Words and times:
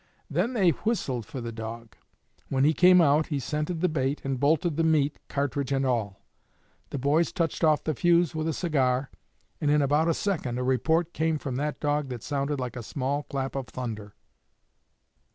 Then 0.31 0.53
they 0.53 0.71
whistled 0.71 1.27
for 1.27 1.41
the 1.41 1.51
dog. 1.51 1.95
When 2.49 2.63
he 2.63 2.73
came 2.73 3.01
out 3.01 3.27
he 3.27 3.37
scented 3.39 3.81
the 3.81 3.87
bait, 3.87 4.19
and 4.23 4.39
bolted 4.39 4.75
the 4.75 4.83
meat, 4.83 5.19
cartridge 5.27 5.71
and 5.71 5.85
all. 5.85 6.23
The 6.89 6.97
boys 6.97 7.31
touched 7.31 7.63
off 7.63 7.83
the 7.83 7.93
fuse 7.93 8.33
with 8.33 8.47
a 8.47 8.51
cigar, 8.53 9.11
and 9.61 9.69
in 9.69 9.79
about 9.83 10.07
a 10.07 10.15
second 10.15 10.57
a 10.57 10.63
report 10.63 11.13
came 11.13 11.37
from 11.37 11.55
that 11.57 11.79
dog 11.79 12.09
that 12.09 12.23
sounded 12.23 12.59
like 12.59 12.75
a 12.75 12.81
small 12.81 13.21
clap 13.21 13.53
of 13.55 13.67
thunder. 13.67 14.15